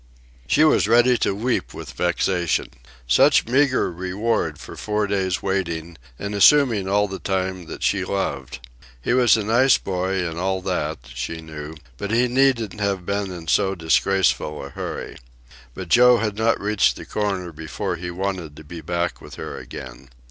She 0.47 0.63
was 0.63 0.87
ready 0.87 1.15
to 1.19 1.35
weep 1.35 1.75
with 1.75 1.91
vexation. 1.93 2.69
Such 3.05 3.45
meagre 3.45 3.91
reward 3.91 4.59
for 4.59 4.75
four 4.75 5.05
days' 5.05 5.43
waiting, 5.43 5.95
and 6.17 6.33
assuming 6.33 6.87
all 6.89 7.07
the 7.07 7.19
time 7.19 7.67
that 7.67 7.83
she 7.83 8.03
loved! 8.03 8.67
He 8.99 9.13
was 9.13 9.37
a 9.37 9.43
nice 9.43 9.77
boy 9.77 10.27
and 10.27 10.39
all 10.39 10.59
that, 10.61 11.07
she 11.13 11.39
knew, 11.39 11.75
but 11.97 12.09
he 12.09 12.27
needn't 12.27 12.79
have 12.79 13.05
been 13.05 13.31
in 13.31 13.47
so 13.47 13.75
disgraceful 13.75 14.65
a 14.65 14.69
hurry. 14.71 15.17
But 15.75 15.87
Joe 15.89 16.17
had 16.17 16.35
not 16.35 16.59
reached 16.59 16.95
the 16.95 17.05
corner 17.05 17.51
before 17.53 17.97
he 17.97 18.09
wanted 18.09 18.55
to 18.55 18.63
be 18.63 18.81
back 18.81 19.21
with 19.21 19.35
her 19.35 19.59
again. 19.59 20.09